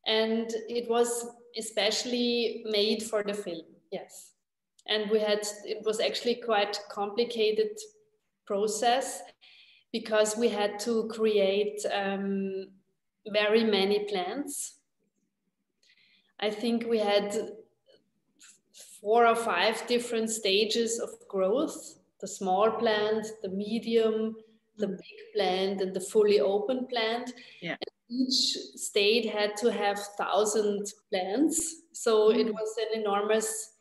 [0.05, 3.65] and it was especially made for the film.
[3.91, 4.33] Yes,
[4.87, 5.39] and we had.
[5.65, 7.71] It was actually quite complicated
[8.45, 9.21] process
[9.91, 12.69] because we had to create um,
[13.29, 14.75] very many plants.
[16.39, 17.33] I think we had
[19.01, 24.35] four or five different stages of growth the small plant, the medium,
[24.77, 27.33] the big plant, and the fully open plant.
[27.61, 27.75] Yeah.
[27.79, 31.83] And each state had to have thousand plants.
[31.91, 33.73] So it was an enormous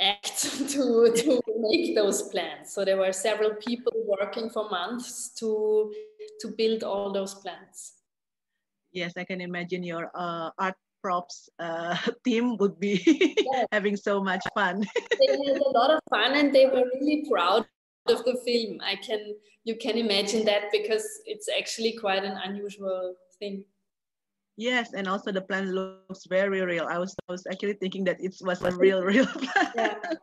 [0.00, 2.74] act to, to make those plants.
[2.74, 5.92] So there were several people working for months to,
[6.40, 7.94] to build all those plants.
[8.92, 13.36] Yes, I can imagine your uh, art props uh, team would be
[13.72, 14.84] having so much fun.
[15.18, 17.66] they had a lot of fun and they were really proud
[18.08, 18.80] of the film.
[18.82, 19.34] I can
[19.64, 23.64] you can imagine that because it's actually quite an unusual thing.
[24.56, 26.86] Yes, and also the plant looks very real.
[26.88, 29.26] I was, I was actually thinking that it was a real, real
[29.74, 30.18] plant.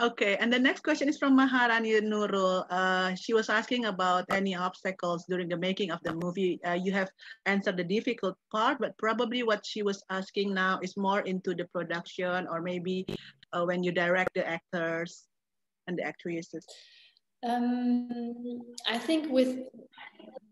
[0.00, 2.64] Okay, and the next question is from Maharani Nurul.
[2.70, 6.60] Uh, she was asking about any obstacles during the making of the movie.
[6.66, 7.10] Uh, you have
[7.46, 11.64] answered the difficult part, but probably what she was asking now is more into the
[11.66, 13.06] production or maybe
[13.52, 15.24] uh, when you direct the actors
[15.86, 16.64] and the actresses.
[17.46, 19.58] Um, I think with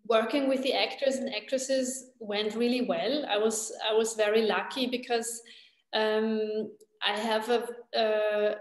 [0.09, 3.27] working with the actors and actresses went really well.
[3.29, 5.43] I was I was very lucky because
[5.95, 6.71] um,
[7.03, 8.57] I have a,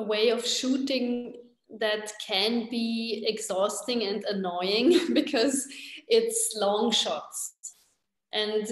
[0.00, 1.34] a way of shooting
[1.78, 5.66] that can be exhausting and annoying because
[6.08, 7.54] it's long shots
[8.32, 8.66] and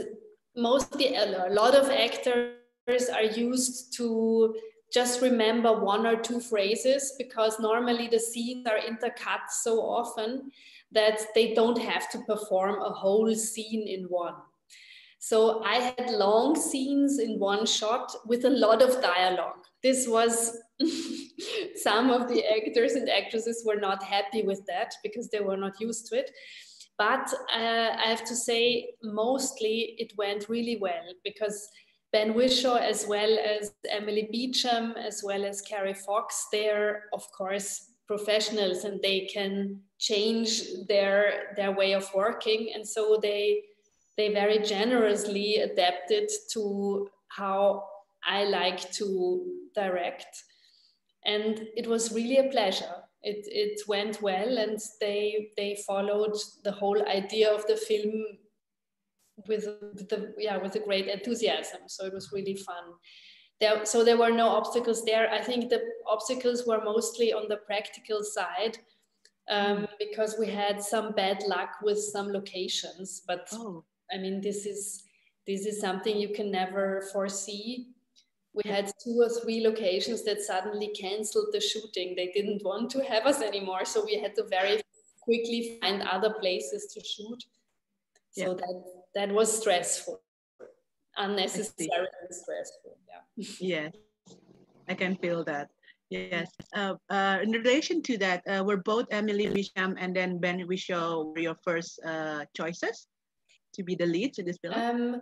[0.57, 4.55] mostly a lot of actors are used to
[4.93, 10.51] just remember one or two phrases because normally the scenes are intercut so often
[10.93, 14.35] that they don't have to perform a whole scene in one.
[15.19, 19.65] So I had long scenes in one shot with a lot of dialogue.
[19.83, 20.57] This was
[21.77, 25.81] some of the actors and actresses were not happy with that because they were not
[25.81, 26.31] used to it.
[26.99, 31.69] But uh, I have to say, mostly it went really well because
[32.13, 37.93] Ben Whishaw, as well as Emily Beecham, as well as Kerry Fox, they're of course
[38.07, 43.63] professionals and they can change their their way of working, and so they
[44.17, 47.85] they very generously adapted to how
[48.25, 50.43] I like to direct,
[51.29, 52.97] and it was really a pleasure.
[53.23, 58.39] It it went well, and they they followed the whole idea of the film
[59.47, 59.65] with
[60.09, 62.85] the yeah with a great enthusiasm so it was really fun
[63.61, 67.59] there so there were no obstacles there i think the obstacles were mostly on the
[67.59, 68.79] practical side
[69.51, 73.85] um, because we had some bad luck with some locations but oh.
[74.13, 75.05] i mean this is
[75.47, 77.89] this is something you can never foresee
[78.59, 83.03] we had two or three locations that suddenly canceled the shooting they didn't want to
[83.05, 84.81] have us anymore so we had to very
[85.21, 87.41] quickly find other places to shoot
[88.31, 88.55] so Yeah.
[88.63, 88.77] that
[89.17, 90.21] that was stressful
[91.17, 93.23] unnecessarily stressful yeah
[93.61, 93.93] Yes,
[94.89, 95.69] I can feel that.
[96.11, 96.49] Yes.
[96.75, 101.25] Uh, uh, in relation to that, uh, were both Emily Wisham and then Ben Whishaw
[101.35, 103.07] were your first uh, choices
[103.75, 104.75] to be the leads in this film?
[104.75, 105.21] um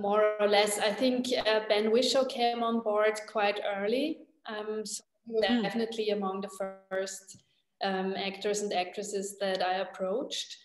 [0.00, 0.78] more or less.
[0.78, 4.18] I think uh, Ben Whishaw came on board quite early.
[4.46, 5.62] Um, so mm.
[5.62, 7.38] definitely among the first
[7.82, 10.56] um, actors and actresses that I approached.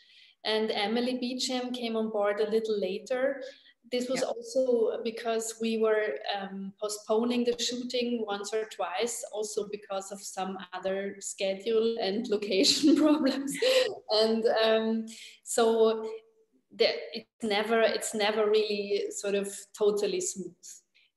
[0.45, 3.41] And Emily Beecham came on board a little later.
[3.91, 4.27] This was yeah.
[4.27, 10.57] also because we were um, postponing the shooting once or twice, also because of some
[10.73, 13.55] other schedule and location problems.
[14.11, 15.05] and um,
[15.43, 16.09] so
[16.79, 20.65] it's never it's never really sort of totally smooth.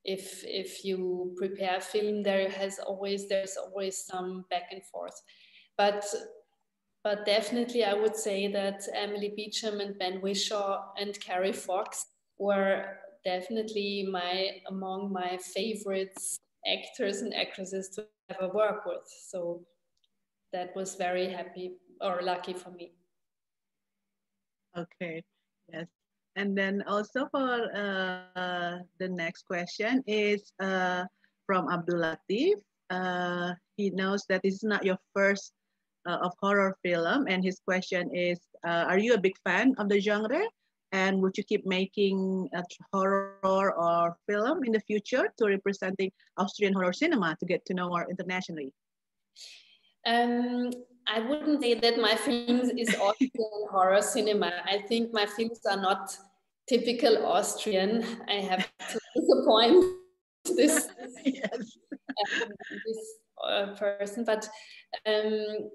[0.04, 5.20] If if you prepare a film there has always there's always some back and forth.
[5.76, 6.04] But
[7.04, 12.98] but definitely i would say that emily beecham and ben whishaw and kerry fox were
[13.24, 19.06] definitely my among my favorites actors and actresses to ever work with.
[19.28, 19.64] So
[20.52, 22.92] that was very happy or lucky for me.
[24.76, 25.22] Okay
[25.72, 25.86] Yes.
[26.36, 31.04] And then also for uh, the next question is uh,
[31.46, 32.60] from Abdul Latif.
[32.90, 35.52] Uh, he knows that this is not your first
[36.06, 39.88] uh, of horror film, and his question is: uh, Are you a big fan of
[39.88, 40.44] the genre?
[40.92, 42.62] And would you keep making a
[42.92, 47.88] horror or film in the future to representing Austrian horror cinema to get to know
[47.88, 48.72] more internationally?
[50.06, 50.70] Um,
[51.08, 53.30] I wouldn't say that my films is Austrian
[53.70, 54.52] horror cinema.
[54.64, 56.16] I think my films are not
[56.68, 58.04] typical Austrian.
[58.28, 59.84] I have to disappoint
[60.56, 60.88] this,
[61.24, 61.48] yes.
[61.52, 62.50] um,
[62.86, 63.14] this
[63.48, 64.48] uh, person, but
[65.06, 65.70] um,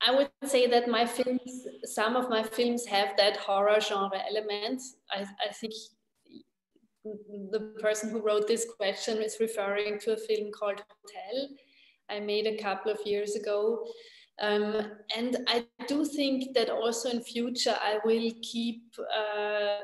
[0.00, 4.80] I would say that my films, some of my films have that horror genre element.
[5.10, 5.74] I, I think
[7.04, 11.48] the person who wrote this question is referring to a film called Hotel.
[12.08, 13.86] I made a couple of years ago
[14.42, 19.78] um, and I do think that also in future I will keep uh,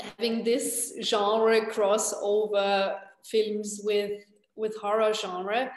[0.00, 4.12] having this genre crossover films with
[4.56, 5.70] with horror genre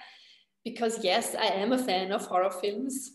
[0.63, 3.11] because yes, I am a fan of horror films.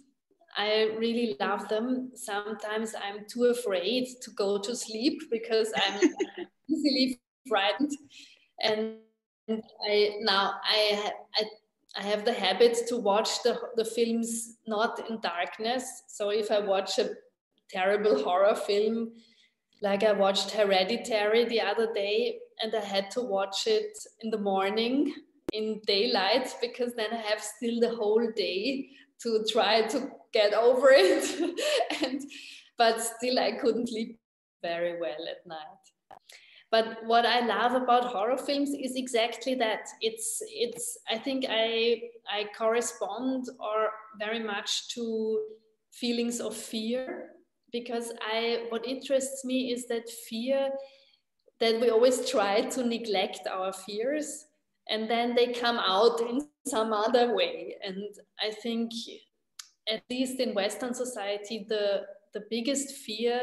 [0.57, 2.11] I really love them.
[2.15, 6.01] Sometimes I'm too afraid to go to sleep because I'm
[6.69, 7.93] easily frightened.
[8.63, 8.97] And
[9.49, 11.45] I now I I
[11.97, 16.05] I have the habit to watch the, the films not in darkness.
[16.09, 17.11] So if I watch a
[17.69, 19.13] terrible horror film,
[19.83, 24.39] like I watched Hereditary the other day, and I had to watch it in the
[24.39, 25.15] morning
[25.53, 28.91] in daylight because then I have still the whole day
[29.23, 31.25] to try to get over it.
[32.03, 32.23] and
[32.79, 34.19] but still I couldn't sleep
[34.63, 35.85] very well at night.
[36.71, 39.89] But what I love about horror films is exactly that.
[40.01, 45.41] It's it's I think I I correspond or very much to
[45.93, 47.31] feelings of fear
[47.73, 50.71] because I what interests me is that fear
[51.61, 54.47] that we always try to neglect our fears
[54.89, 58.03] and then they come out in some other way and
[58.41, 58.91] i think
[59.89, 62.03] at least in western society the
[62.35, 63.41] the biggest fear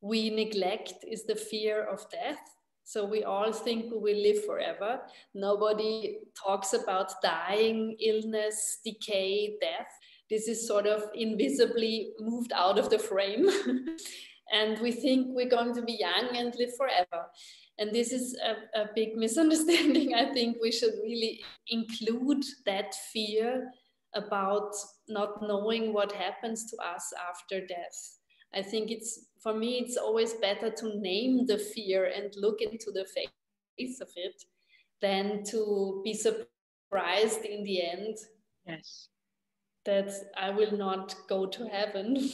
[0.00, 2.40] we neglect is the fear of death.
[2.84, 5.02] So we all think we will live forever.
[5.34, 9.86] Nobody talks about dying, illness, decay, death.
[10.28, 13.48] This is sort of invisibly moved out of the frame.
[14.52, 17.26] and we think we're going to be young and live forever.
[17.78, 20.14] And this is a, a big misunderstanding.
[20.16, 23.70] I think we should really include that fear
[24.14, 24.74] about
[25.08, 28.19] not knowing what happens to us after death
[28.54, 32.90] I think it's for me, it's always better to name the fear and look into
[32.92, 34.44] the face of it
[35.00, 38.18] than to be surprised in the end.
[38.66, 39.08] Yes.
[39.86, 42.28] That I will not go to heaven.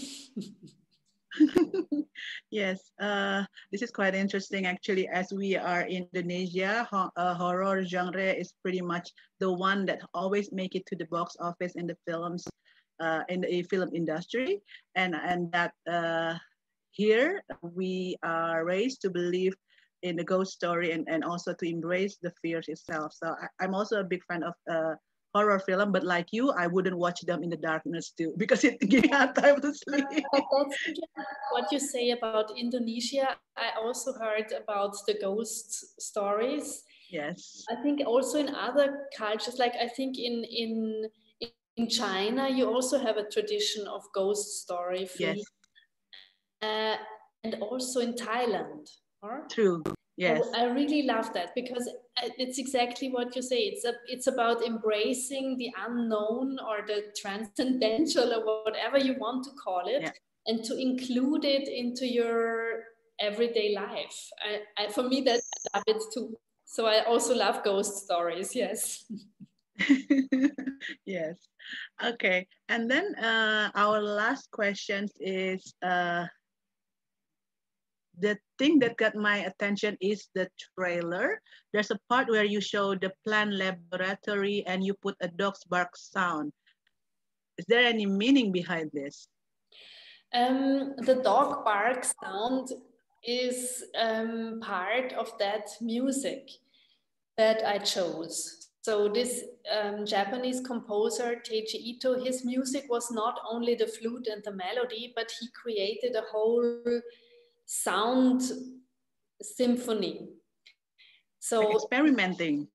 [2.51, 5.07] yes, uh, this is quite interesting actually.
[5.07, 10.03] As we are in Indonesia, ho uh, horror genre is pretty much the one that
[10.13, 12.49] always make it to the box office in the films
[13.01, 14.61] uh, in the film industry,
[14.95, 16.35] and and that uh,
[16.91, 19.55] here we are raised to believe
[20.03, 23.13] in the ghost story and, and also to embrace the fears itself.
[23.13, 24.95] So I, am also a big fan of uh,
[25.35, 28.81] horror film, but like you, I wouldn't watch them in the darkness too because it
[28.81, 30.07] gives me time to sleep.
[31.53, 33.37] What you say about Indonesia.
[33.57, 36.85] I also heard about the ghost stories.
[37.11, 37.65] Yes.
[37.71, 41.09] I think also in other cultures, like I think in in
[41.77, 45.41] in China, you also have a tradition of ghost story Yes.
[46.63, 46.97] Uh,
[47.45, 48.89] and also in Thailand.
[49.51, 49.83] True.
[50.17, 50.47] Yes.
[50.55, 51.89] I, I really love that because
[52.39, 53.59] it's exactly what you say.
[53.59, 59.51] It's a, it's about embracing the unknown or the transcendental or whatever you want to
[59.63, 60.11] call it, yeah.
[60.47, 62.85] and to include it into your
[63.21, 64.31] everyday life.
[64.43, 65.41] I, I, for me, that
[65.75, 66.35] I love it too.
[66.65, 68.55] So I also love ghost stories.
[68.55, 69.05] Yes.
[71.07, 71.37] yes.
[72.03, 72.47] Okay.
[72.69, 76.27] And then uh, our last question is uh,
[78.19, 80.49] the thing that got my attention is the
[80.79, 81.41] trailer.
[81.73, 85.97] There's a part where you show the plant laboratory and you put a dog's bark
[85.97, 86.53] sound.
[87.59, 89.29] Is there any meaning behind this?
[90.35, 92.73] Um, the dog bark sound
[93.25, 96.51] is um, part of that music
[97.37, 98.66] that I chose.
[98.87, 99.43] So this
[99.77, 105.13] um, Japanese composer Teiji Ito, his music was not only the flute and the melody,
[105.17, 106.83] but he created a whole
[107.65, 108.43] sound
[109.43, 110.29] symphony.
[111.41, 112.69] So experimenting.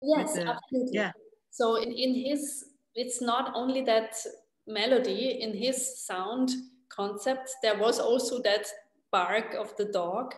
[0.00, 0.92] Yes, the, absolutely.
[0.92, 1.10] Yeah.
[1.50, 4.14] So in, in his, it's not only that
[4.68, 6.50] melody in his sound
[6.90, 8.68] concept, there was also that
[9.10, 10.32] bark of the dog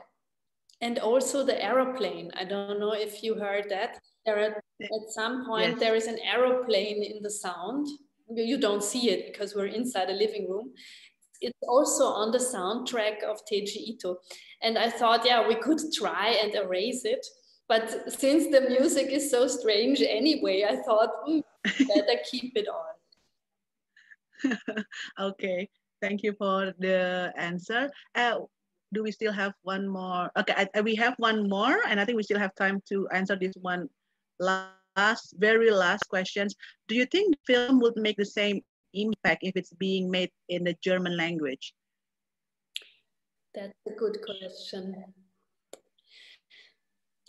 [0.80, 2.30] and also the aeroplane.
[2.34, 4.00] I don't know if you heard that.
[4.24, 5.80] There are, at some point yes.
[5.80, 7.88] there is an aeroplane in the sound.
[8.34, 10.72] You don't see it because we're inside a living room.
[11.40, 14.18] It's also on the soundtrack of Teiji Ito.
[14.62, 17.26] And I thought, yeah, we could try and erase it.
[17.68, 22.92] But since the music is so strange anyway, I thought, mm, better keep it on.
[25.18, 25.68] okay,
[26.00, 27.90] thank you for the answer.
[28.14, 28.40] Uh,
[28.92, 30.30] do we still have one more?
[30.36, 33.08] Okay, I, I, we have one more, and I think we still have time to
[33.08, 33.88] answer this one
[34.38, 36.54] last, very last questions.
[36.88, 38.60] Do you think the film would make the same
[38.94, 41.74] impact if it's being made in the German language?
[43.54, 45.04] That's a good question.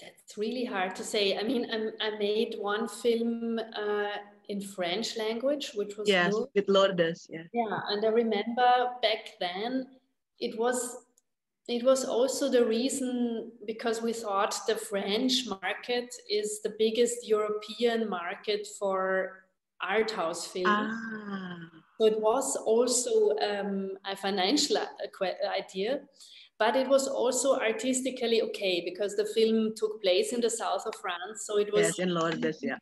[0.01, 1.37] That's really hard to say.
[1.37, 4.17] I mean, I'm, i made one film uh,
[4.49, 6.47] in French language, which was yes, good.
[6.55, 7.27] with Lourdes.
[7.29, 7.43] Yeah.
[7.53, 9.87] Yeah, and I remember back then
[10.39, 11.05] it was
[11.67, 18.09] it was also the reason because we thought the French market is the biggest European
[18.09, 19.45] market for
[19.81, 20.65] art house film.
[20.67, 21.69] Ah.
[21.99, 24.77] So it was also um, a financial
[25.57, 26.01] idea,
[26.59, 30.95] but it was also artistically okay because the film took place in the south of
[30.95, 31.45] France.
[31.45, 32.77] So it was yes, in Lourdes, yeah.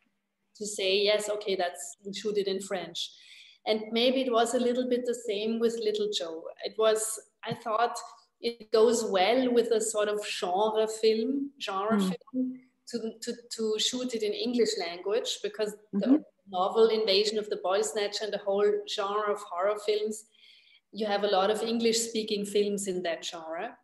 [0.56, 3.10] To say yes, okay, that's we shoot it in French,
[3.66, 6.44] and maybe it was a little bit the same with Little Joe.
[6.64, 7.96] It was I thought
[8.42, 12.14] it goes well with a sort of genre film, genre mm.
[12.32, 16.00] film, to, to, to shoot it in English language because mm-hmm.
[16.00, 20.24] the novel Invasion of the Body Snatcher and the whole genre of horror films,
[20.92, 23.76] you have a lot of English speaking films in that genre.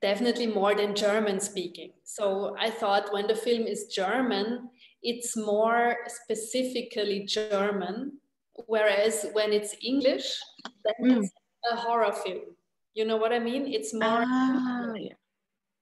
[0.00, 1.92] Definitely more than German speaking.
[2.04, 4.70] So I thought when the film is German,
[5.02, 8.18] it's more specifically German,
[8.66, 10.38] whereas when it's English,
[10.84, 11.22] then mm.
[11.22, 11.32] it's
[11.70, 12.55] a horror film
[12.96, 13.66] you know what I mean?
[13.66, 14.24] It's more.
[14.26, 15.12] Ah, yeah.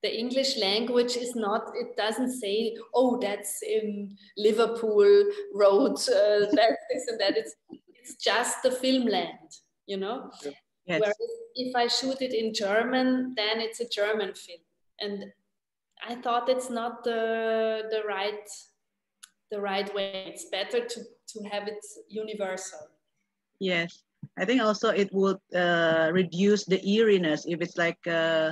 [0.03, 5.09] The English language is not, it doesn't say, oh, that's in Liverpool
[5.53, 7.37] Road, uh, that's this and that.
[7.37, 7.55] It's,
[7.87, 9.49] it's just the film land,
[9.87, 10.29] you know?
[10.85, 10.99] Yes.
[10.99, 11.15] Whereas
[11.55, 14.59] if I shoot it in German, then it's a German film.
[14.99, 15.25] And
[16.07, 18.47] I thought it's not the, the right
[19.51, 20.25] the right way.
[20.27, 20.99] It's better to,
[21.29, 22.79] to have it universal.
[23.59, 24.03] Yes.
[24.37, 28.51] I think also it would uh, reduce the eeriness if it's like uh,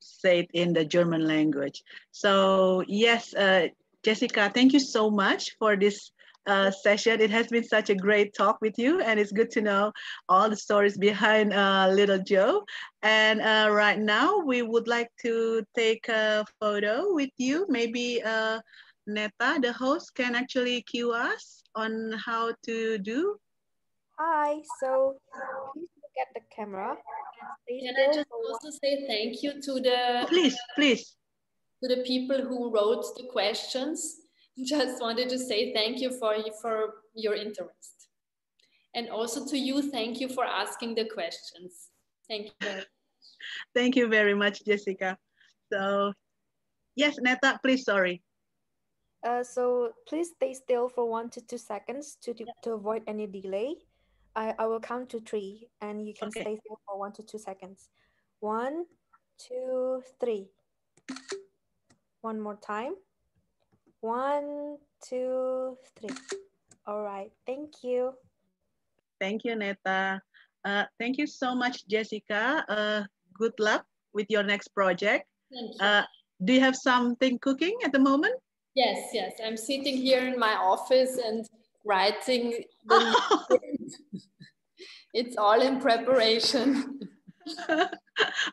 [0.00, 1.82] said in the German language.
[2.10, 3.68] So yes, uh,
[4.02, 6.10] Jessica, thank you so much for this
[6.46, 7.20] uh, session.
[7.20, 9.92] It has been such a great talk with you and it's good to know
[10.28, 12.64] all the stories behind uh, Little Joe.
[13.02, 17.66] And uh, right now we would like to take a photo with you.
[17.68, 18.60] Maybe uh,
[19.06, 23.36] Neta, the host, can actually cue us on how to do
[24.22, 25.16] Hi, so
[25.72, 26.94] please look at the camera.
[27.66, 31.16] Can I just also say thank you to the please, please
[31.82, 34.16] to the people who wrote the questions.
[34.66, 38.08] Just wanted to say thank you for for your interest,
[38.94, 41.88] and also to you, thank you for asking the questions.
[42.28, 42.68] Thank you.
[43.74, 45.16] thank you very much, Jessica.
[45.72, 46.12] So,
[46.94, 47.84] yes, Neta, please.
[47.84, 48.20] Sorry.
[49.24, 53.76] Uh, so please stay still for one to two seconds to, to avoid any delay.
[54.36, 56.42] I, I will count to three and you can okay.
[56.42, 57.88] stay still for one to two seconds.
[58.40, 58.84] One,
[59.38, 60.48] two, three.
[62.20, 62.94] One more time.
[64.00, 66.14] One, two, three.
[66.86, 68.14] All right, thank you.
[69.20, 70.22] Thank you, Neta.
[70.64, 72.64] Uh, thank you so much, Jessica.
[72.68, 73.02] Uh,
[73.34, 75.26] good luck with your next project.
[75.52, 75.86] Thank you.
[75.86, 76.04] Uh,
[76.44, 78.34] do you have something cooking at the moment?
[78.74, 79.34] Yes, yes.
[79.44, 81.46] I'm sitting here in my office and
[81.84, 83.58] writing the
[85.14, 87.00] it's all in preparation.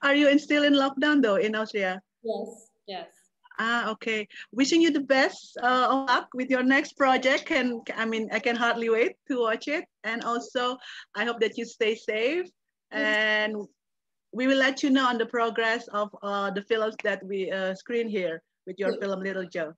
[0.02, 2.02] Are you in, still in lockdown though in Austria?
[2.24, 3.08] Yes, yes.
[3.60, 4.28] Ah, okay.
[4.52, 7.50] Wishing you the best uh, of luck with your next project.
[7.52, 9.84] And I mean, I can hardly wait to watch it.
[10.04, 10.78] And also,
[11.16, 12.46] I hope that you stay safe.
[12.92, 13.56] And
[14.32, 17.74] we will let you know on the progress of uh, the films that we uh,
[17.74, 19.74] screen here with your film Little Joe.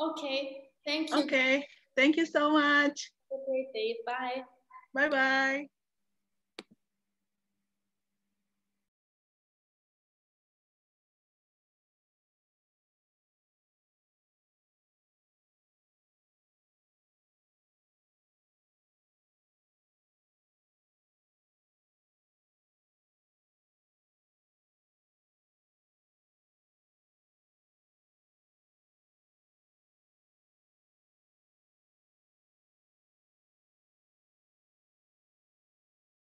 [0.00, 1.22] Okay, thank you.
[1.22, 1.66] Okay,
[1.96, 3.12] thank you so much.
[3.30, 3.96] Have a great day.
[4.06, 4.44] Bye.
[4.94, 5.68] Bye bye.